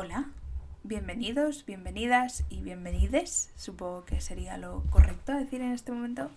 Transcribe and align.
Hola, 0.00 0.26
bienvenidos, 0.84 1.66
bienvenidas 1.66 2.44
y 2.50 2.62
bienvenides, 2.62 3.50
supongo 3.56 4.04
que 4.04 4.20
sería 4.20 4.56
lo 4.56 4.84
correcto 4.90 5.32
decir 5.32 5.60
en 5.60 5.72
este 5.72 5.90
momento, 5.90 6.30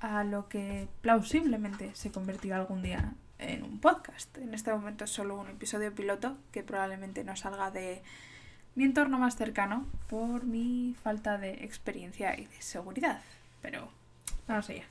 a 0.00 0.24
lo 0.24 0.48
que 0.48 0.88
plausiblemente 1.02 1.94
se 1.94 2.10
convertirá 2.10 2.56
algún 2.56 2.82
día 2.82 3.14
en 3.38 3.62
un 3.62 3.78
podcast. 3.78 4.36
En 4.38 4.54
este 4.54 4.72
momento 4.72 5.04
es 5.04 5.10
solo 5.10 5.38
un 5.38 5.46
episodio 5.46 5.94
piloto 5.94 6.36
que 6.50 6.64
probablemente 6.64 7.22
no 7.22 7.36
salga 7.36 7.70
de 7.70 8.02
mi 8.74 8.82
entorno 8.82 9.20
más 9.20 9.36
cercano 9.36 9.86
por 10.08 10.42
mi 10.42 10.96
falta 11.00 11.38
de 11.38 11.62
experiencia 11.62 12.36
y 12.36 12.46
de 12.46 12.60
seguridad. 12.60 13.22
Pero 13.62 13.88
vamos 14.48 14.68
allá. 14.68 14.82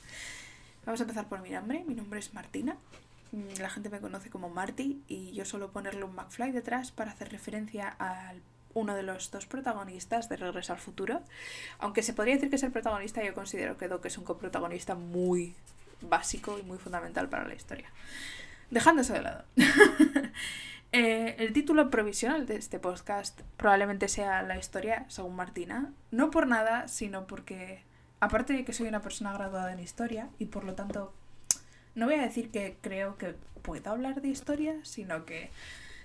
Vamos 0.86 1.02
a 1.02 1.04
empezar 1.04 1.27
por 1.27 1.41
mi 1.41 1.50
nombre. 1.50 1.84
Mi 1.86 1.95
nombre 1.95 2.20
es 2.21 2.34
Martina. 2.34 2.77
Mm, 3.36 3.59
la 3.59 3.70
gente 3.70 3.89
me 3.89 3.99
conoce 3.99 4.29
como 4.29 4.49
Marty 4.49 5.04
y 5.09 5.33
yo 5.33 5.43
suelo 5.43 5.71
ponerle 5.71 6.05
un 6.05 6.15
McFly 6.15 6.52
detrás 6.52 6.91
para 6.91 7.11
hacer 7.11 7.31
referencia 7.31 7.95
a 7.99 8.34
uno 8.73 8.95
de 8.95 9.04
los 9.04 9.29
dos 9.29 9.45
protagonistas 9.45 10.30
de 10.30 10.38
Regreso 10.38 10.71
al 10.71 10.80
Futuro. 10.80 11.21
Aunque 11.80 12.02
se 12.02 12.13
podría 12.13 12.35
decir 12.35 12.49
que 12.49 12.55
es 12.55 12.63
el 12.63 12.71
protagonista, 12.71 13.23
yo 13.23 13.34
considero 13.34 13.77
que 13.77 13.89
Doc 13.89 14.05
es 14.05 14.17
un 14.17 14.23
coprotagonista 14.23 14.95
muy 14.95 15.53
básico 16.02 16.58
y 16.59 16.63
muy 16.63 16.77
fundamental 16.77 17.27
para 17.27 17.45
la 17.45 17.55
historia. 17.55 17.89
Dejando 18.71 19.02
eso 19.02 19.13
de 19.13 19.21
lado. 19.21 19.44
Eh, 20.91 21.36
el 21.44 21.52
título 21.52 21.89
provisional 21.89 22.45
de 22.45 22.55
este 22.55 22.80
podcast 22.80 23.41
probablemente 23.58 24.08
sea 24.08 24.44
La 24.44 24.58
historia 24.58 25.03
según 25.09 25.36
Martina. 25.36 25.91
No 26.11 26.31
por 26.31 26.47
nada, 26.47 26.88
sino 26.88 27.27
porque, 27.27 27.83
aparte 28.22 28.53
de 28.53 28.63
que 28.63 28.72
soy 28.72 28.88
una 28.88 29.02
persona 29.02 29.33
graduada 29.33 29.73
en 29.73 29.80
historia 29.80 30.30
y 30.39 30.45
por 30.45 30.63
lo 30.63 30.73
tanto 30.73 31.11
no 31.95 32.05
voy 32.05 32.16
a 32.16 32.22
decir 32.22 32.52
que 32.52 32.77
creo 32.81 33.17
que 33.17 33.35
puedo 33.62 33.90
hablar 33.90 34.22
de 34.22 34.27
historia, 34.27 34.76
sino 34.84 35.26
que 35.26 35.49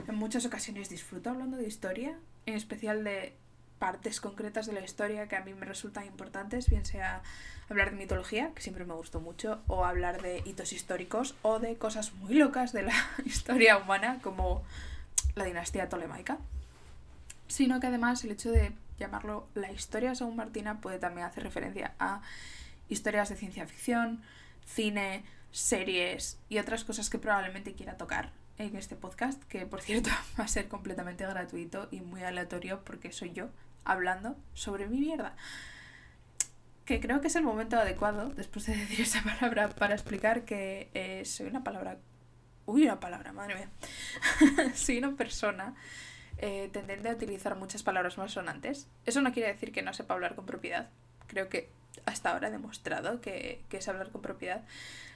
en 0.06 0.14
muchas 0.14 0.46
ocasiones 0.46 0.88
disfruto 0.88 1.30
hablando 1.30 1.56
de 1.56 1.66
historia, 1.66 2.16
en 2.46 2.54
especial 2.54 3.04
de 3.04 3.34
partes 3.78 4.20
concretas 4.20 4.66
de 4.66 4.72
la 4.72 4.80
historia 4.80 5.26
que 5.26 5.36
a 5.36 5.44
mí 5.44 5.54
me 5.54 5.66
resultan 5.66 6.06
importantes, 6.06 6.68
bien 6.68 6.84
sea 6.84 7.22
hablar 7.68 7.90
de 7.90 7.96
mitología, 7.96 8.52
que 8.54 8.62
siempre 8.62 8.84
me 8.84 8.94
gustó 8.94 9.20
mucho, 9.20 9.60
o 9.66 9.84
hablar 9.84 10.22
de 10.22 10.42
hitos 10.44 10.72
históricos 10.72 11.34
o 11.42 11.58
de 11.58 11.76
cosas 11.76 12.12
muy 12.14 12.34
locas 12.34 12.72
de 12.72 12.82
la 12.82 12.94
historia 13.24 13.76
humana, 13.78 14.18
como 14.22 14.62
la 15.34 15.44
dinastía 15.44 15.88
tolemaica. 15.88 16.38
Sino 17.48 17.80
que 17.80 17.88
además 17.88 18.22
el 18.24 18.32
hecho 18.32 18.52
de 18.52 18.72
llamarlo 18.98 19.48
la 19.54 19.72
historia 19.72 20.14
según 20.14 20.36
Martina 20.36 20.80
puede 20.80 20.98
también 20.98 21.26
hacer 21.26 21.42
referencia 21.42 21.94
a 21.98 22.20
historias 22.88 23.28
de 23.28 23.36
ciencia 23.36 23.66
ficción, 23.66 24.22
cine, 24.66 25.24
series 25.50 26.38
y 26.48 26.58
otras 26.58 26.84
cosas 26.84 27.10
que 27.10 27.18
probablemente 27.18 27.74
quiera 27.74 27.96
tocar 27.96 28.32
en 28.58 28.76
este 28.76 28.94
podcast, 28.94 29.42
que 29.44 29.66
por 29.66 29.80
cierto 29.80 30.10
va 30.38 30.44
a 30.44 30.48
ser 30.48 30.68
completamente 30.68 31.24
gratuito 31.26 31.88
y 31.90 32.00
muy 32.00 32.22
aleatorio 32.22 32.84
porque 32.84 33.12
soy 33.12 33.32
yo 33.32 33.48
hablando 33.84 34.36
sobre 34.54 34.86
mi 34.86 35.00
mierda. 35.00 35.34
Que 36.84 37.00
creo 37.00 37.20
que 37.20 37.28
es 37.28 37.36
el 37.36 37.44
momento 37.44 37.78
adecuado, 37.78 38.30
después 38.30 38.66
de 38.66 38.76
decir 38.76 39.00
esa 39.00 39.22
palabra, 39.22 39.68
para 39.70 39.94
explicar 39.94 40.44
que 40.44 40.90
eh, 40.94 41.24
soy 41.24 41.46
una 41.46 41.64
palabra... 41.64 41.98
Uy, 42.66 42.84
una 42.84 43.00
palabra, 43.00 43.32
madre 43.32 43.54
mía. 43.54 43.70
soy 44.74 44.98
una 44.98 45.16
persona 45.16 45.74
eh, 46.38 46.68
tendente 46.72 47.08
a 47.08 47.12
utilizar 47.12 47.56
muchas 47.56 47.82
palabras 47.82 48.18
más 48.18 48.32
sonantes. 48.32 48.88
Eso 49.06 49.22
no 49.22 49.32
quiere 49.32 49.52
decir 49.52 49.72
que 49.72 49.82
no 49.82 49.92
sepa 49.92 50.14
hablar 50.14 50.34
con 50.34 50.46
propiedad. 50.46 50.90
Creo 51.26 51.48
que 51.48 51.70
hasta 52.06 52.30
ahora 52.30 52.50
demostrado 52.50 53.20
que, 53.20 53.62
que 53.68 53.78
es 53.78 53.88
hablar 53.88 54.10
con 54.10 54.22
propiedad 54.22 54.62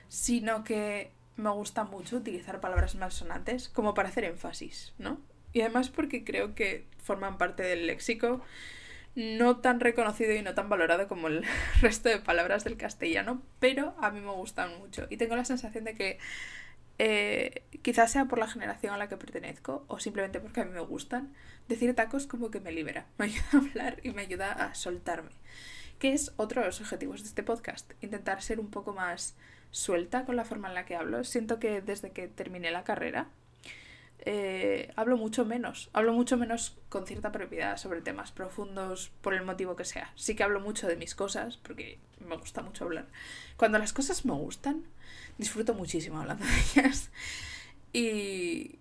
sino 0.08 0.64
que 0.64 1.10
me 1.36 1.50
gusta 1.50 1.84
mucho 1.84 2.16
utilizar 2.16 2.60
palabras 2.60 2.94
malsonantes 2.94 3.68
como 3.68 3.94
para 3.94 4.08
hacer 4.08 4.24
énfasis, 4.24 4.92
¿no? 4.98 5.20
Y 5.52 5.62
además 5.62 5.88
porque 5.88 6.24
creo 6.24 6.54
que 6.54 6.84
forman 7.02 7.38
parte 7.38 7.62
del 7.62 7.86
léxico 7.86 8.40
no 9.16 9.58
tan 9.58 9.80
reconocido 9.80 10.32
y 10.34 10.42
no 10.42 10.54
tan 10.54 10.68
valorado 10.68 11.08
como 11.08 11.28
el 11.28 11.44
resto 11.80 12.08
de 12.08 12.18
palabras 12.18 12.64
del 12.64 12.76
castellano, 12.76 13.42
pero 13.60 13.94
a 14.00 14.10
mí 14.10 14.20
me 14.20 14.32
gustan 14.32 14.78
mucho. 14.78 15.06
Y 15.10 15.16
tengo 15.16 15.36
la 15.36 15.44
sensación 15.44 15.84
de 15.84 15.94
que 15.94 16.18
eh, 16.98 17.62
quizás 17.82 18.12
sea 18.12 18.26
por 18.26 18.38
la 18.38 18.48
generación 18.48 18.94
a 18.94 18.98
la 18.98 19.08
que 19.08 19.16
pertenezco 19.16 19.84
o 19.88 19.98
simplemente 19.98 20.40
porque 20.40 20.60
a 20.60 20.64
mí 20.64 20.72
me 20.72 20.80
gustan, 20.80 21.32
decir 21.68 21.94
tacos 21.94 22.26
como 22.26 22.50
que 22.50 22.60
me 22.60 22.72
libera, 22.72 23.06
me 23.18 23.26
ayuda 23.26 23.44
a 23.52 23.56
hablar 23.56 24.00
y 24.02 24.10
me 24.10 24.22
ayuda 24.22 24.52
a 24.52 24.74
soltarme. 24.74 25.30
Que 25.98 26.12
es 26.12 26.32
otro 26.36 26.60
de 26.60 26.68
los 26.68 26.80
objetivos 26.80 27.22
de 27.22 27.28
este 27.28 27.42
podcast, 27.42 27.92
intentar 28.02 28.42
ser 28.42 28.60
un 28.60 28.70
poco 28.70 28.92
más 28.92 29.36
suelta 29.70 30.24
con 30.24 30.36
la 30.36 30.44
forma 30.44 30.68
en 30.68 30.74
la 30.74 30.84
que 30.84 30.96
hablo. 30.96 31.24
Siento 31.24 31.58
que 31.58 31.80
desde 31.80 32.12
que 32.12 32.28
terminé 32.28 32.70
la 32.70 32.84
carrera 32.84 33.28
eh, 34.26 34.92
hablo 34.96 35.16
mucho 35.16 35.44
menos. 35.44 35.90
Hablo 35.92 36.12
mucho 36.12 36.36
menos 36.36 36.76
con 36.88 37.06
cierta 37.06 37.30
propiedad 37.30 37.76
sobre 37.76 38.00
temas 38.00 38.32
profundos 38.32 39.10
por 39.20 39.34
el 39.34 39.42
motivo 39.42 39.76
que 39.76 39.84
sea. 39.84 40.12
Sí 40.14 40.34
que 40.34 40.42
hablo 40.42 40.60
mucho 40.60 40.86
de 40.86 40.96
mis 40.96 41.14
cosas 41.14 41.58
porque 41.58 41.98
me 42.20 42.36
gusta 42.36 42.62
mucho 42.62 42.84
hablar. 42.84 43.06
Cuando 43.56 43.78
las 43.78 43.92
cosas 43.92 44.24
me 44.24 44.32
gustan, 44.32 44.84
disfruto 45.36 45.74
muchísimo 45.74 46.20
hablando 46.20 46.44
de 46.44 46.80
ellas. 46.80 47.10
Y... 47.92 48.78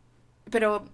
Pero... 0.50 0.86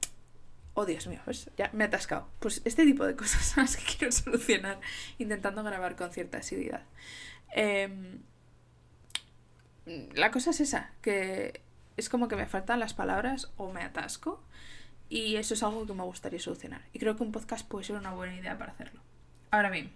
Oh, 0.79 0.85
Dios 0.85 1.07
mío, 1.07 1.19
pues 1.25 1.49
ya 1.57 1.69
me 1.73 1.83
he 1.83 1.87
atascado. 1.87 2.29
Pues 2.39 2.61
este 2.63 2.85
tipo 2.85 3.05
de 3.05 3.13
cosas 3.13 3.43
son 3.45 3.63
las 3.63 3.75
que 3.75 3.97
quiero 3.97 4.11
solucionar 4.13 4.79
intentando 5.17 5.61
grabar 5.61 5.97
con 5.97 6.09
cierta 6.09 6.37
asiduidad. 6.37 6.83
Eh, 7.53 8.17
la 10.13 10.31
cosa 10.31 10.51
es 10.51 10.61
esa, 10.61 10.93
que 11.01 11.63
es 11.97 12.07
como 12.07 12.29
que 12.29 12.37
me 12.37 12.45
faltan 12.45 12.79
las 12.79 12.93
palabras 12.93 13.51
o 13.57 13.73
me 13.73 13.81
atasco 13.81 14.41
y 15.09 15.35
eso 15.35 15.53
es 15.53 15.63
algo 15.63 15.85
que 15.85 15.93
me 15.93 16.03
gustaría 16.03 16.39
solucionar. 16.39 16.85
Y 16.93 16.99
creo 16.99 17.17
que 17.17 17.23
un 17.23 17.33
podcast 17.33 17.67
puede 17.67 17.83
ser 17.83 17.97
una 17.97 18.13
buena 18.13 18.37
idea 18.37 18.57
para 18.57 18.71
hacerlo. 18.71 19.01
Ahora 19.51 19.71
bien, 19.71 19.91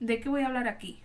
¿de 0.00 0.18
qué 0.18 0.28
voy 0.28 0.42
a 0.42 0.48
hablar 0.48 0.66
aquí? 0.66 1.04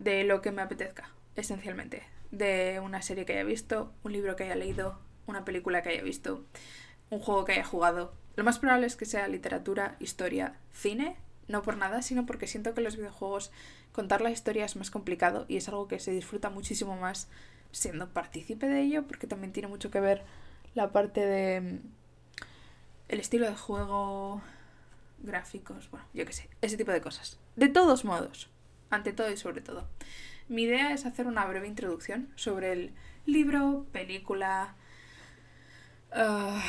De 0.00 0.24
lo 0.24 0.42
que 0.42 0.50
me 0.50 0.62
apetezca, 0.62 1.10
esencialmente. 1.36 2.02
De 2.32 2.80
una 2.80 3.02
serie 3.02 3.24
que 3.24 3.34
haya 3.34 3.44
visto, 3.44 3.94
un 4.02 4.10
libro 4.10 4.34
que 4.34 4.42
haya 4.42 4.56
leído, 4.56 4.98
una 5.28 5.44
película 5.44 5.82
que 5.82 5.90
haya 5.90 6.02
visto, 6.02 6.44
un 7.10 7.20
juego 7.20 7.44
que 7.44 7.52
haya 7.52 7.64
jugado. 7.64 8.12
Lo 8.36 8.44
más 8.44 8.58
probable 8.58 8.86
es 8.86 8.96
que 8.96 9.06
sea 9.06 9.28
literatura, 9.28 9.96
historia, 10.00 10.56
cine 10.72 11.16
no 11.48 11.62
por 11.62 11.76
nada, 11.76 12.02
sino 12.02 12.26
porque 12.26 12.46
siento 12.46 12.74
que 12.74 12.80
los 12.80 12.96
videojuegos 12.96 13.52
contar 13.92 14.20
la 14.20 14.30
historia 14.30 14.64
es 14.64 14.76
más 14.76 14.90
complicado 14.90 15.46
y 15.48 15.56
es 15.56 15.68
algo 15.68 15.88
que 15.88 16.00
se 16.00 16.10
disfruta 16.10 16.50
muchísimo 16.50 16.96
más 16.96 17.28
siendo 17.72 18.08
partícipe 18.08 18.66
de 18.66 18.82
ello, 18.82 19.06
porque 19.06 19.26
también 19.26 19.52
tiene 19.52 19.68
mucho 19.68 19.90
que 19.90 20.00
ver 20.00 20.22
la 20.74 20.92
parte 20.92 21.20
de 21.20 21.60
mm, 21.60 21.78
el 23.08 23.20
estilo 23.20 23.46
de 23.46 23.54
juego, 23.54 24.40
gráficos, 25.20 25.90
bueno, 25.90 26.06
yo 26.14 26.26
qué 26.26 26.32
sé, 26.32 26.48
ese 26.62 26.76
tipo 26.76 26.92
de 26.92 27.00
cosas. 27.00 27.38
De 27.54 27.68
todos 27.68 28.04
modos, 28.04 28.48
ante 28.90 29.12
todo 29.12 29.30
y 29.30 29.36
sobre 29.36 29.60
todo, 29.60 29.88
mi 30.48 30.62
idea 30.62 30.92
es 30.92 31.06
hacer 31.06 31.26
una 31.26 31.44
breve 31.46 31.68
introducción 31.68 32.28
sobre 32.36 32.72
el 32.72 32.94
libro, 33.24 33.86
película, 33.92 34.74
ah, 36.12 36.62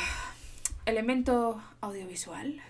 elemento 0.86 1.62
audiovisual 1.80 2.62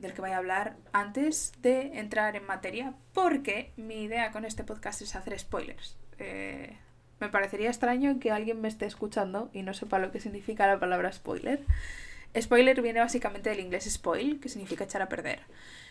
del 0.00 0.14
que 0.14 0.20
voy 0.20 0.30
a 0.30 0.38
hablar 0.38 0.76
antes 0.92 1.52
de 1.60 1.98
entrar 1.98 2.36
en 2.36 2.46
materia, 2.46 2.94
porque 3.12 3.72
mi 3.76 4.04
idea 4.04 4.32
con 4.32 4.44
este 4.44 4.64
podcast 4.64 5.02
es 5.02 5.14
hacer 5.14 5.38
spoilers. 5.38 5.96
Eh, 6.18 6.76
me 7.20 7.28
parecería 7.28 7.68
extraño 7.68 8.18
que 8.18 8.30
alguien 8.30 8.60
me 8.60 8.68
esté 8.68 8.86
escuchando 8.86 9.50
y 9.52 9.62
no 9.62 9.74
sepa 9.74 9.98
lo 9.98 10.10
que 10.10 10.20
significa 10.20 10.66
la 10.66 10.80
palabra 10.80 11.12
spoiler. 11.12 11.64
Spoiler 12.38 12.80
viene 12.80 13.00
básicamente 13.00 13.50
del 13.50 13.60
inglés 13.60 13.84
spoil, 13.90 14.40
que 14.40 14.48
significa 14.48 14.84
echar 14.84 15.02
a 15.02 15.08
perder. 15.08 15.40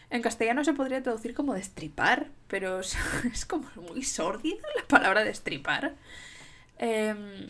En 0.09 0.21
castellano 0.21 0.63
se 0.63 0.73
podría 0.73 1.03
traducir 1.03 1.33
como 1.33 1.53
destripar, 1.53 2.27
pero 2.47 2.79
es, 3.31 3.45
como 3.45 3.69
muy 3.75 4.03
sórdido 4.03 4.65
la 4.75 4.88
palabra 4.88 5.23
destripar. 5.23 5.95
Eh, 6.79 7.47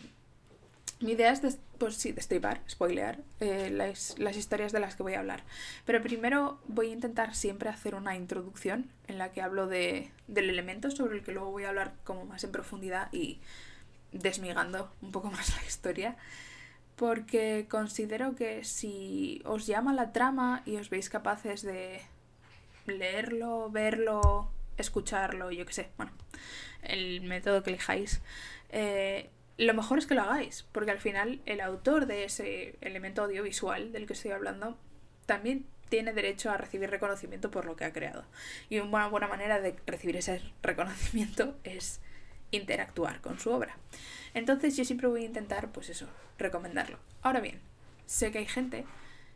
mi 1.00 1.12
idea 1.12 1.30
es, 1.32 1.58
pues 1.78 1.94
sí, 1.96 2.12
destripar, 2.12 2.60
spoilear 2.68 3.18
eh, 3.40 3.70
las, 3.70 4.18
las, 4.18 4.36
historias 4.36 4.72
de 4.72 4.80
las 4.80 4.96
que 4.96 5.02
voy 5.02 5.14
a 5.14 5.20
hablar. 5.20 5.44
Pero 5.84 6.02
primero 6.02 6.60
voy 6.66 6.90
a 6.90 6.92
intentar 6.92 7.34
siempre 7.34 7.68
hacer 7.68 7.94
una 7.94 8.16
introducción 8.16 8.90
en 9.06 9.18
la 9.18 9.32
que 9.32 9.42
hablo 9.42 9.66
de, 9.66 10.10
del 10.26 10.50
elemento 10.50 10.90
sobre 10.90 11.16
el 11.16 11.24
que 11.24 11.32
luego 11.32 11.50
voy 11.50 11.64
a 11.64 11.68
hablar 11.68 11.94
como 12.04 12.24
más 12.24 12.44
en 12.44 12.52
profundidad 12.52 13.08
y 13.12 13.40
desmigando 14.12 14.92
un 15.02 15.12
poco 15.12 15.30
más 15.30 15.54
la 15.56 15.64
historia. 15.66 16.16
Porque 16.96 17.66
considero 17.70 18.34
que 18.34 18.64
si 18.64 19.40
os 19.44 19.66
llama 19.66 19.92
la 19.92 20.12
trama 20.12 20.62
y 20.66 20.76
os 20.76 20.90
veis 20.90 21.08
capaces 21.08 21.62
de 21.62 22.00
leerlo, 22.86 23.70
verlo, 23.70 24.50
escucharlo, 24.78 25.52
yo 25.52 25.64
qué 25.64 25.72
sé, 25.72 25.90
bueno, 25.96 26.12
el 26.82 27.20
método 27.20 27.62
que 27.62 27.70
elijáis, 27.70 28.20
eh, 28.70 29.30
lo 29.58 29.74
mejor 29.74 29.98
es 29.98 30.06
que 30.06 30.14
lo 30.14 30.22
hagáis, 30.22 30.66
porque 30.72 30.92
al 30.92 31.00
final 31.00 31.40
el 31.44 31.60
autor 31.60 32.06
de 32.06 32.24
ese 32.24 32.76
elemento 32.80 33.24
audiovisual 33.24 33.92
del 33.92 34.06
que 34.06 34.12
estoy 34.12 34.30
hablando 34.30 34.78
también 35.26 35.66
tiene 35.88 36.12
derecho 36.12 36.50
a 36.50 36.56
recibir 36.56 36.90
reconocimiento 36.90 37.50
por 37.50 37.64
lo 37.64 37.74
que 37.76 37.84
ha 37.84 37.92
creado. 37.92 38.24
Y 38.70 38.78
una 38.78 39.08
buena 39.08 39.26
manera 39.26 39.60
de 39.60 39.76
recibir 39.86 40.16
ese 40.16 40.42
reconocimiento 40.62 41.56
es 41.64 42.00
interactuar 42.50 43.20
con 43.20 43.38
su 43.40 43.50
obra. 43.50 43.76
Entonces 44.32 44.76
yo 44.76 44.84
siempre 44.84 45.08
voy 45.08 45.22
a 45.22 45.26
intentar, 45.26 45.72
pues 45.72 45.88
eso, 45.88 46.06
recomendarlo. 46.38 46.98
Ahora 47.22 47.40
bien, 47.40 47.60
sé 48.06 48.30
que 48.30 48.38
hay 48.38 48.46
gente 48.46 48.84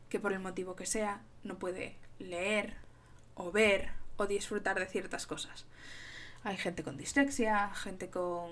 que 0.09 0.21
por 0.21 0.33
el 0.33 0.39
motivo 0.39 0.77
que 0.77 0.87
sea 0.87 1.23
no 1.43 1.59
puede 1.59 1.97
leer 2.19 2.75
o 3.35 3.51
ver 3.51 3.91
o 4.17 4.27
disfrutar 4.27 4.79
de 4.79 4.87
ciertas 4.87 5.27
cosas. 5.27 5.67
Hay 6.45 6.57
gente 6.57 6.83
con 6.83 6.97
dislexia, 6.97 7.73
gente 7.75 8.09
con 8.09 8.51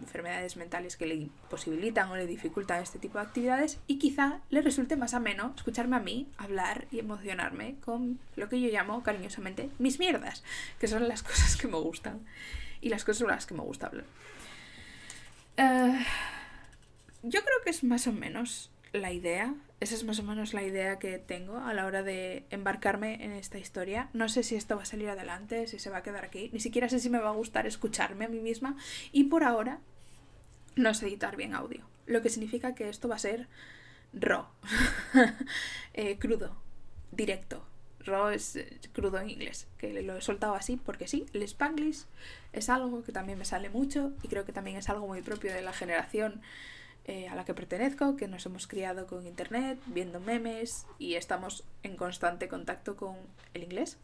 enfermedades 0.00 0.56
mentales 0.56 0.96
que 0.96 1.06
le 1.06 1.14
imposibilitan 1.14 2.08
o 2.10 2.16
le 2.16 2.26
dificultan 2.26 2.82
este 2.82 2.98
tipo 2.98 3.18
de 3.18 3.24
actividades 3.24 3.78
y 3.86 3.98
quizá 3.98 4.40
le 4.50 4.62
resulte 4.62 4.96
más 4.96 5.14
ameno 5.14 5.52
escucharme 5.56 5.96
a 5.96 6.00
mí 6.00 6.28
hablar 6.36 6.86
y 6.90 7.00
emocionarme 7.00 7.76
con 7.84 8.20
lo 8.36 8.48
que 8.48 8.60
yo 8.60 8.68
llamo 8.68 9.02
cariñosamente 9.02 9.70
mis 9.78 9.98
mierdas, 9.98 10.44
que 10.78 10.86
son 10.86 11.08
las 11.08 11.22
cosas 11.24 11.56
que 11.56 11.66
me 11.66 11.78
gustan 11.78 12.20
y 12.80 12.88
las 12.88 13.04
cosas 13.04 13.18
sobre 13.18 13.34
las 13.34 13.46
que 13.46 13.54
me 13.54 13.62
gusta 13.62 13.86
hablar. 13.86 14.06
Eh, 15.56 16.04
yo 17.22 17.40
creo 17.40 17.62
que 17.64 17.70
es 17.70 17.82
más 17.82 18.06
o 18.06 18.12
menos 18.12 18.70
la 18.92 19.12
idea. 19.12 19.54
Esa 19.80 19.94
es 19.94 20.04
más 20.04 20.18
o 20.18 20.22
menos 20.22 20.54
la 20.54 20.62
idea 20.62 20.98
que 20.98 21.18
tengo 21.18 21.58
a 21.58 21.74
la 21.74 21.84
hora 21.84 22.02
de 22.02 22.44
embarcarme 22.50 23.22
en 23.22 23.32
esta 23.32 23.58
historia. 23.58 24.08
No 24.12 24.28
sé 24.28 24.42
si 24.42 24.54
esto 24.54 24.76
va 24.76 24.82
a 24.82 24.86
salir 24.86 25.08
adelante, 25.08 25.66
si 25.66 25.78
se 25.78 25.90
va 25.90 25.98
a 25.98 26.02
quedar 26.02 26.24
aquí. 26.24 26.48
Ni 26.52 26.60
siquiera 26.60 26.88
sé 26.88 27.00
si 27.00 27.10
me 27.10 27.18
va 27.18 27.30
a 27.30 27.34
gustar 27.34 27.66
escucharme 27.66 28.24
a 28.24 28.28
mí 28.28 28.40
misma. 28.40 28.76
Y 29.12 29.24
por 29.24 29.44
ahora 29.44 29.80
no 30.76 30.94
sé 30.94 31.06
editar 31.06 31.36
bien 31.36 31.54
audio. 31.54 31.84
Lo 32.06 32.22
que 32.22 32.30
significa 32.30 32.74
que 32.74 32.88
esto 32.88 33.08
va 33.08 33.16
a 33.16 33.18
ser 33.18 33.48
raw. 34.12 34.46
Eh, 35.96 36.18
crudo. 36.18 36.56
Directo. 37.12 37.64
Raw 38.00 38.28
es 38.30 38.56
eh, 38.56 38.80
crudo 38.92 39.20
en 39.20 39.30
inglés. 39.30 39.68
Que 39.78 40.02
lo 40.02 40.16
he 40.16 40.20
soltado 40.20 40.54
así 40.54 40.76
porque 40.76 41.06
sí. 41.06 41.26
El 41.32 41.42
spanglish 41.42 42.04
es 42.52 42.68
algo 42.68 43.04
que 43.04 43.12
también 43.12 43.38
me 43.38 43.44
sale 43.44 43.70
mucho 43.70 44.12
y 44.22 44.28
creo 44.28 44.44
que 44.44 44.52
también 44.52 44.76
es 44.76 44.88
algo 44.88 45.06
muy 45.06 45.22
propio 45.22 45.52
de 45.52 45.62
la 45.62 45.72
generación 45.72 46.42
eh, 47.06 47.28
a 47.28 47.34
la 47.34 47.44
que 47.44 47.52
pertenezco, 47.52 48.16
que 48.16 48.28
nos 48.28 48.46
hemos 48.46 48.66
criado 48.66 49.06
con 49.06 49.26
internet, 49.26 49.78
viendo 49.86 50.20
memes 50.20 50.86
y 50.98 51.14
estamos 51.14 51.64
en 51.82 51.96
constante 51.96 52.48
contacto 52.48 52.96
con 52.96 53.16
el 53.52 53.62
inglés. 53.62 53.98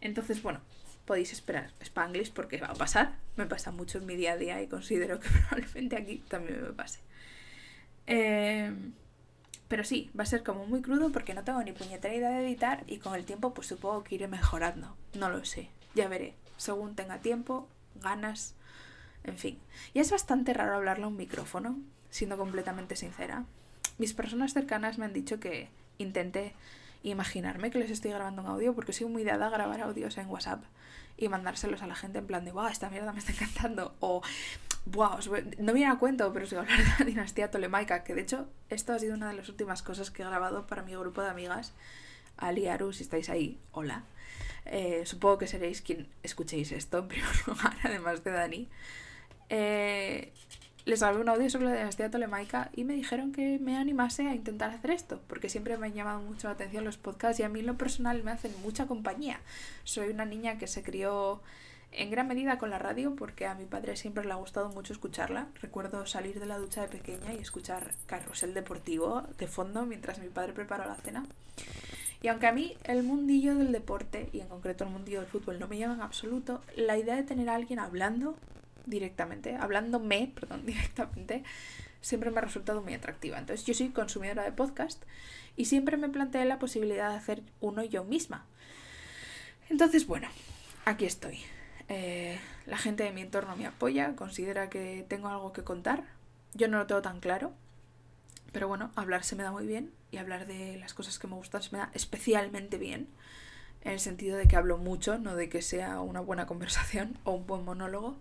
Entonces, 0.00 0.42
bueno, 0.42 0.60
podéis 1.04 1.32
esperar 1.32 1.70
Spanglish 1.80 2.32
porque 2.32 2.58
va 2.58 2.68
a 2.68 2.74
pasar. 2.74 3.16
Me 3.36 3.46
pasa 3.46 3.72
mucho 3.72 3.98
en 3.98 4.06
mi 4.06 4.14
día 4.14 4.32
a 4.32 4.36
día 4.36 4.62
y 4.62 4.68
considero 4.68 5.18
que 5.18 5.28
probablemente 5.48 5.96
aquí 5.96 6.18
también 6.28 6.62
me 6.62 6.72
pase. 6.72 7.00
Eh, 8.06 8.72
pero 9.66 9.84
sí, 9.84 10.10
va 10.18 10.22
a 10.22 10.26
ser 10.26 10.44
como 10.44 10.64
muy 10.66 10.80
crudo 10.80 11.10
porque 11.10 11.34
no 11.34 11.44
tengo 11.44 11.62
ni 11.62 11.72
puñetera 11.72 12.14
idea 12.14 12.30
de 12.30 12.46
editar 12.46 12.84
y 12.86 12.98
con 12.98 13.14
el 13.14 13.24
tiempo 13.24 13.52
pues 13.52 13.66
supongo 13.66 14.04
que 14.04 14.14
iré 14.14 14.28
mejorando. 14.28 14.96
No 15.14 15.28
lo 15.28 15.44
sé, 15.44 15.70
ya 15.94 16.08
veré. 16.08 16.34
Según 16.56 16.94
tenga 16.94 17.18
tiempo, 17.18 17.68
ganas, 17.96 18.54
en 19.24 19.36
fin. 19.38 19.58
Y 19.92 19.98
es 19.98 20.10
bastante 20.10 20.54
raro 20.54 20.76
hablarle 20.76 21.04
a 21.04 21.08
un 21.08 21.16
micrófono 21.16 21.78
siendo 22.10 22.36
completamente 22.36 22.96
sincera. 22.96 23.44
Mis 23.98 24.14
personas 24.14 24.54
cercanas 24.54 24.98
me 24.98 25.04
han 25.04 25.12
dicho 25.12 25.40
que 25.40 25.68
intente 25.98 26.54
imaginarme 27.02 27.70
que 27.70 27.78
les 27.78 27.90
estoy 27.90 28.10
grabando 28.10 28.42
un 28.42 28.48
audio 28.48 28.74
porque 28.74 28.92
soy 28.92 29.06
muy 29.08 29.24
dada 29.24 29.46
a 29.46 29.50
grabar 29.50 29.80
audios 29.80 30.18
en 30.18 30.28
WhatsApp 30.28 30.62
y 31.16 31.28
mandárselos 31.28 31.82
a 31.82 31.86
la 31.86 31.96
gente 31.96 32.18
en 32.18 32.26
plan 32.26 32.44
de, 32.44 32.52
wow, 32.52 32.68
esta 32.68 32.88
mierda 32.90 33.12
me 33.12 33.18
está 33.18 33.32
encantando. 33.32 33.94
O, 33.98 34.22
wow, 34.86 35.18
no 35.58 35.72
me 35.72 35.84
a 35.84 35.96
cuento, 35.96 36.32
pero 36.32 36.44
os 36.44 36.50
voy 36.50 36.58
a 36.58 36.62
hablar 36.62 36.78
de 36.78 36.84
la 36.98 37.04
dinastía 37.04 37.50
tolemaica, 37.50 38.04
que 38.04 38.14
de 38.14 38.22
hecho 38.22 38.48
esto 38.70 38.92
ha 38.92 38.98
sido 38.98 39.14
una 39.14 39.28
de 39.28 39.34
las 39.34 39.48
últimas 39.48 39.82
cosas 39.82 40.10
que 40.10 40.22
he 40.22 40.24
grabado 40.24 40.66
para 40.66 40.82
mi 40.82 40.92
grupo 40.94 41.20
de 41.22 41.30
amigas. 41.30 41.74
Ali, 42.36 42.68
Aru, 42.68 42.92
si 42.92 43.02
estáis 43.02 43.28
ahí, 43.28 43.58
hola. 43.72 44.04
Eh, 44.64 45.02
supongo 45.06 45.38
que 45.38 45.46
seréis 45.48 45.82
quien 45.82 46.08
escuchéis 46.22 46.70
esto 46.72 46.98
en 46.98 47.08
primer 47.08 47.36
lugar, 47.46 47.74
además 47.82 48.22
de 48.22 48.30
Dani. 48.30 48.68
Eh, 49.48 50.32
les 50.88 51.02
hablé 51.02 51.20
un 51.20 51.28
audio 51.28 51.50
sobre 51.50 51.66
la 51.66 51.74
dinastía 51.74 52.10
tolemaica 52.10 52.70
y 52.74 52.84
me 52.84 52.94
dijeron 52.94 53.30
que 53.30 53.58
me 53.58 53.76
animase 53.76 54.26
a 54.26 54.34
intentar 54.34 54.70
hacer 54.70 54.90
esto, 54.90 55.20
porque 55.26 55.50
siempre 55.50 55.76
me 55.76 55.88
han 55.88 55.92
llamado 55.92 56.22
mucho 56.22 56.48
la 56.48 56.54
atención 56.54 56.82
los 56.82 56.96
podcasts 56.96 57.38
y 57.40 57.42
a 57.42 57.50
mí 57.50 57.60
lo 57.60 57.76
personal 57.76 58.22
me 58.22 58.30
hacen 58.30 58.52
mucha 58.62 58.86
compañía. 58.86 59.38
Soy 59.84 60.08
una 60.08 60.24
niña 60.24 60.56
que 60.56 60.66
se 60.66 60.82
crió 60.82 61.42
en 61.92 62.10
gran 62.10 62.26
medida 62.26 62.56
con 62.56 62.70
la 62.70 62.78
radio 62.78 63.14
porque 63.16 63.44
a 63.44 63.54
mi 63.54 63.66
padre 63.66 63.96
siempre 63.96 64.24
le 64.24 64.32
ha 64.32 64.36
gustado 64.36 64.70
mucho 64.70 64.94
escucharla. 64.94 65.48
Recuerdo 65.60 66.06
salir 66.06 66.40
de 66.40 66.46
la 66.46 66.56
ducha 66.56 66.80
de 66.80 66.88
pequeña 66.88 67.34
y 67.34 67.36
escuchar 67.36 67.92
Carrusel 68.06 68.54
Deportivo 68.54 69.24
de 69.36 69.46
fondo 69.46 69.84
mientras 69.84 70.18
mi 70.20 70.28
padre 70.28 70.54
preparó 70.54 70.86
la 70.86 70.94
cena. 70.94 71.26
Y 72.22 72.28
aunque 72.28 72.46
a 72.46 72.52
mí 72.52 72.78
el 72.84 73.02
mundillo 73.02 73.54
del 73.56 73.72
deporte 73.72 74.30
y 74.32 74.40
en 74.40 74.48
concreto 74.48 74.84
el 74.84 74.90
mundillo 74.90 75.20
del 75.20 75.28
fútbol 75.28 75.60
no 75.60 75.68
me 75.68 75.76
llama 75.76 75.96
en 75.96 76.00
absoluto, 76.00 76.62
la 76.76 76.96
idea 76.96 77.14
de 77.14 77.24
tener 77.24 77.50
a 77.50 77.56
alguien 77.56 77.78
hablando 77.78 78.36
directamente, 78.88 79.56
hablándome, 79.56 80.32
perdón, 80.38 80.66
directamente, 80.66 81.44
siempre 82.00 82.30
me 82.30 82.38
ha 82.38 82.42
resultado 82.42 82.82
muy 82.82 82.94
atractiva. 82.94 83.38
Entonces 83.38 83.66
yo 83.66 83.74
soy 83.74 83.90
consumidora 83.90 84.44
de 84.44 84.52
podcast 84.52 85.02
y 85.56 85.66
siempre 85.66 85.96
me 85.96 86.08
planteé 86.08 86.44
la 86.44 86.58
posibilidad 86.58 87.10
de 87.10 87.16
hacer 87.16 87.42
uno 87.60 87.82
yo 87.82 88.04
misma. 88.04 88.46
Entonces, 89.68 90.06
bueno, 90.06 90.28
aquí 90.84 91.04
estoy. 91.04 91.40
Eh, 91.88 92.38
la 92.66 92.76
gente 92.76 93.02
de 93.02 93.12
mi 93.12 93.22
entorno 93.22 93.56
me 93.56 93.66
apoya, 93.66 94.14
considera 94.14 94.68
que 94.68 95.04
tengo 95.08 95.28
algo 95.28 95.52
que 95.52 95.64
contar. 95.64 96.04
Yo 96.54 96.68
no 96.68 96.78
lo 96.78 96.86
tengo 96.86 97.02
tan 97.02 97.20
claro, 97.20 97.52
pero 98.52 98.68
bueno, 98.68 98.90
hablar 98.94 99.24
se 99.24 99.36
me 99.36 99.42
da 99.42 99.52
muy 99.52 99.66
bien 99.66 99.92
y 100.10 100.18
hablar 100.18 100.46
de 100.46 100.76
las 100.78 100.94
cosas 100.94 101.18
que 101.18 101.26
me 101.26 101.34
gustan 101.34 101.62
se 101.62 101.72
me 101.72 101.78
da 101.78 101.90
especialmente 101.94 102.78
bien. 102.78 103.08
En 103.82 103.92
el 103.92 104.00
sentido 104.00 104.36
de 104.36 104.48
que 104.48 104.56
hablo 104.56 104.78
mucho, 104.78 105.18
no 105.18 105.36
de 105.36 105.48
que 105.48 105.62
sea 105.62 106.00
una 106.00 106.20
buena 106.20 106.46
conversación 106.48 107.18
o 107.24 107.32
un 107.32 107.46
buen 107.46 107.64
monólogo. 107.64 108.18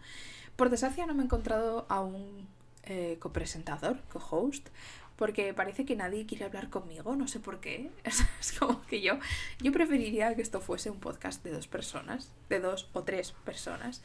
Por 0.58 0.72
desgracia 0.72 1.06
no 1.06 1.14
me 1.14 1.22
he 1.22 1.26
encontrado 1.26 1.86
a 1.88 2.02
un 2.02 2.48
eh, 2.84 3.18
copresentador, 3.20 4.02
co-host, 4.10 4.70
porque 5.16 5.54
parece 5.54 5.86
que 5.86 5.96
nadie 5.96 6.26
quiere 6.26 6.46
hablar 6.46 6.70
conmigo, 6.70 7.16
no 7.16 7.28
sé 7.28 7.40
por 7.40 7.60
qué. 7.60 7.92
Es, 8.04 8.58
como 8.58 8.82
que 8.88 9.02
yo, 9.02 9.20
yo 9.60 9.72
preferiría 9.72 10.36
que 10.36 10.42
esto 10.42 10.60
fuese 10.60 10.90
un 10.90 11.00
podcast 11.00 11.44
de 11.44 11.52
dos 11.52 11.68
personas, 11.68 12.32
de 12.50 12.60
dos 12.60 12.90
o 12.94 13.04
tres 13.04 13.34
personas. 13.46 14.02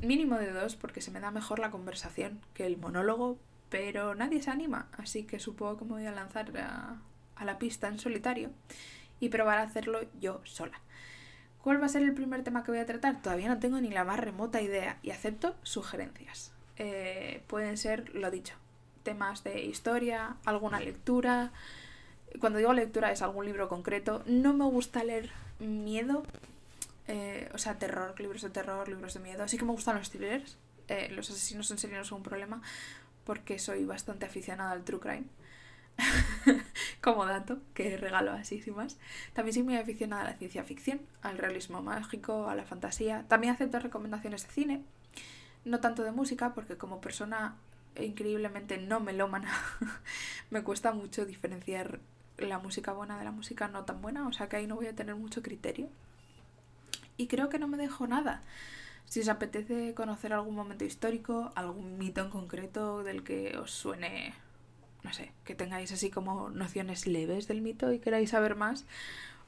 Mínimo 0.00 0.36
de 0.36 0.52
dos, 0.52 0.74
porque 0.74 1.00
se 1.00 1.12
me 1.12 1.20
da 1.20 1.30
mejor 1.30 1.60
la 1.60 1.70
conversación 1.70 2.40
que 2.54 2.66
el 2.66 2.76
monólogo, 2.76 3.38
pero 3.68 4.16
nadie 4.16 4.42
se 4.42 4.50
anima, 4.50 4.88
así 4.98 5.24
que 5.24 5.38
supongo 5.38 5.78
que 5.78 5.84
me 5.84 5.92
voy 5.92 6.06
a 6.06 6.12
lanzar 6.12 6.56
a, 6.58 6.96
a 7.36 7.44
la 7.44 7.58
pista 7.58 7.86
en 7.86 8.00
solitario 8.00 8.50
y 9.20 9.28
probar 9.28 9.58
a 9.58 9.62
hacerlo 9.62 10.00
yo 10.20 10.40
sola. 10.44 10.80
¿Cuál 11.68 11.82
va 11.82 11.84
a 11.84 11.90
ser 11.90 12.00
el 12.00 12.14
primer 12.14 12.42
tema 12.44 12.64
que 12.64 12.70
voy 12.70 12.80
a 12.80 12.86
tratar? 12.86 13.20
Todavía 13.20 13.46
no 13.46 13.58
tengo 13.58 13.78
ni 13.78 13.90
la 13.90 14.02
más 14.02 14.18
remota 14.18 14.62
idea 14.62 14.96
y 15.02 15.10
acepto 15.10 15.54
sugerencias. 15.62 16.50
Eh, 16.78 17.42
pueden 17.46 17.76
ser, 17.76 18.14
lo 18.14 18.30
dicho, 18.30 18.54
temas 19.02 19.44
de 19.44 19.64
historia, 19.66 20.36
alguna 20.46 20.80
lectura. 20.80 21.52
Cuando 22.40 22.58
digo 22.58 22.72
lectura 22.72 23.12
es 23.12 23.20
algún 23.20 23.44
libro 23.44 23.68
concreto. 23.68 24.22
No 24.24 24.54
me 24.54 24.64
gusta 24.64 25.04
leer 25.04 25.30
miedo, 25.58 26.22
eh, 27.06 27.50
o 27.52 27.58
sea, 27.58 27.78
terror, 27.78 28.18
libros 28.18 28.40
de 28.40 28.48
terror, 28.48 28.88
libros 28.88 29.12
de 29.12 29.20
miedo. 29.20 29.46
Sí 29.46 29.58
que 29.58 29.66
me 29.66 29.72
gustan 29.72 29.98
los 29.98 30.08
thrillers. 30.08 30.56
Eh, 30.88 31.10
los 31.10 31.28
asesinos 31.28 31.70
en 31.70 31.76
serie 31.76 31.98
no 31.98 32.04
son 32.06 32.16
un 32.16 32.24
problema 32.24 32.62
porque 33.24 33.58
soy 33.58 33.84
bastante 33.84 34.24
aficionada 34.24 34.70
al 34.70 34.84
true 34.84 35.00
crime. 35.00 35.24
como 37.02 37.26
dato, 37.26 37.58
que 37.74 37.96
regalo 37.96 38.32
así 38.32 38.60
sin 38.60 38.76
más. 38.76 38.98
También 39.32 39.54
soy 39.54 39.62
muy 39.62 39.76
aficionada 39.76 40.22
a 40.22 40.30
la 40.30 40.36
ciencia 40.36 40.64
ficción, 40.64 41.00
al 41.22 41.38
realismo 41.38 41.82
mágico, 41.82 42.48
a 42.48 42.54
la 42.54 42.64
fantasía. 42.64 43.24
También 43.28 43.54
acepto 43.54 43.78
recomendaciones 43.78 44.46
de 44.46 44.52
cine, 44.52 44.82
no 45.64 45.80
tanto 45.80 46.02
de 46.02 46.12
música, 46.12 46.54
porque 46.54 46.76
como 46.76 47.00
persona 47.00 47.56
increíblemente 47.96 48.78
no 48.78 49.00
melómana, 49.00 49.50
me 50.50 50.62
cuesta 50.62 50.92
mucho 50.92 51.26
diferenciar 51.26 52.00
la 52.38 52.58
música 52.58 52.92
buena 52.92 53.18
de 53.18 53.24
la 53.24 53.32
música 53.32 53.66
no 53.68 53.84
tan 53.84 54.00
buena, 54.00 54.26
o 54.28 54.32
sea 54.32 54.48
que 54.48 54.56
ahí 54.56 54.66
no 54.66 54.76
voy 54.76 54.86
a 54.86 54.94
tener 54.94 55.16
mucho 55.16 55.42
criterio. 55.42 55.88
Y 57.16 57.26
creo 57.26 57.48
que 57.48 57.58
no 57.58 57.66
me 57.66 57.76
dejo 57.76 58.06
nada. 58.06 58.42
Si 59.06 59.20
os 59.20 59.28
apetece 59.28 59.94
conocer 59.94 60.32
algún 60.32 60.54
momento 60.54 60.84
histórico, 60.84 61.50
algún 61.56 61.98
mito 61.98 62.20
en 62.20 62.30
concreto 62.30 63.02
del 63.02 63.24
que 63.24 63.56
os 63.56 63.72
suene 63.72 64.34
no 65.08 65.14
sé, 65.14 65.32
que 65.44 65.54
tengáis 65.54 65.90
así 65.90 66.10
como 66.10 66.50
nociones 66.50 67.06
leves 67.06 67.48
del 67.48 67.62
mito 67.62 67.94
y 67.94 67.98
queráis 67.98 68.28
saber 68.28 68.56
más, 68.56 68.84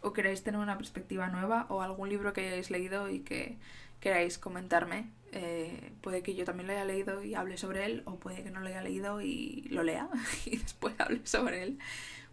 o 0.00 0.14
queráis 0.14 0.42
tener 0.42 0.58
una 0.58 0.78
perspectiva 0.78 1.28
nueva, 1.28 1.66
o 1.68 1.82
algún 1.82 2.08
libro 2.08 2.32
que 2.32 2.48
hayáis 2.48 2.70
leído 2.70 3.10
y 3.10 3.20
que 3.20 3.58
queráis 4.00 4.38
comentarme. 4.38 5.10
Eh, 5.32 5.92
puede 6.00 6.22
que 6.22 6.34
yo 6.34 6.46
también 6.46 6.66
lo 6.66 6.72
haya 6.72 6.86
leído 6.86 7.22
y 7.22 7.34
hable 7.34 7.58
sobre 7.58 7.84
él, 7.84 8.02
o 8.06 8.16
puede 8.16 8.42
que 8.42 8.50
no 8.50 8.60
lo 8.60 8.68
haya 8.68 8.80
leído 8.80 9.20
y 9.20 9.66
lo 9.68 9.82
lea 9.82 10.08
y 10.46 10.56
después 10.56 10.94
hable 10.98 11.26
sobre 11.26 11.62
él. 11.62 11.78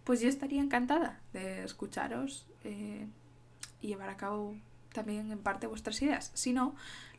Pues 0.06 0.22
yo 0.22 0.30
estaría 0.30 0.62
encantada 0.62 1.20
de 1.34 1.66
escucharos 1.66 2.48
eh, 2.64 3.08
y 3.82 3.88
llevar 3.88 4.08
a 4.08 4.16
cabo 4.16 4.56
también 4.94 5.34
en 5.34 5.40
parte 5.40 5.68
vuestras 5.68 6.02
ideas. 6.02 6.32
Si 6.34 6.54
no, 6.54 6.78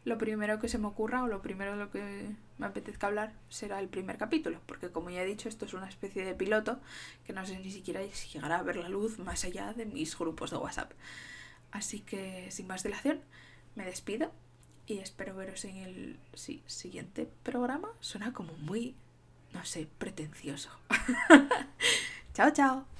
lo 0.09 0.19
primero 0.19 0.59
que 0.59 0.69
se 0.69 0.79
me 0.79 0.87
ocurra 0.87 1.23
o 1.23 1.27
lo 1.27 1.43
primero 1.43 1.73
de 1.73 1.79
lo 1.79 1.91
que 1.91 2.35
me 2.59 2.67
apetezca 2.67 3.07
hablar 3.07 3.33
será 3.49 3.79
el 3.79 3.88
primer 3.88 4.19
capítulo, 4.19 4.61
porque 4.67 4.91
como 4.91 5.11
ya 5.11 5.23
he 5.23 5.27
dicho, 5.27 5.49
esto 5.49 5.67
es 5.67 5.75
una 5.75 5.88
especie 5.88 6.25
de 6.25 6.35
piloto 6.35 6.81
que 7.25 7.33
no 7.33 7.47
sé 7.47 7.59
ni 7.59 7.71
siquiera 7.71 8.00
si 8.12 8.29
llegará 8.29 8.59
a 8.59 8.62
ver 8.62 8.77
la 8.77 8.88
luz 8.88 9.19
más 9.19 9.45
allá 9.45 9.73
de 9.75 9.87
mis 9.87 10.19
grupos 10.19 10.50
de 10.50 10.57
WhatsApp. 10.57 10.93
Así 11.71 12.00
que, 12.00 12.50
sin 12.50 12.67
más 12.67 12.83
dilación, 12.83 13.21
me 13.77 13.85
despido 13.85 14.33
y 14.87 14.99
espero 14.99 15.37
veros 15.37 15.65
en 15.67 15.77
el 15.77 16.19
siguiente 16.67 17.29
programa. 17.43 17.88
Suena 18.00 18.33
como 18.33 18.55
muy, 18.55 18.97
no 19.53 19.65
sé, 19.65 19.87
pretencioso. 19.99 20.71
chao, 22.33 22.50
chao. 22.50 22.98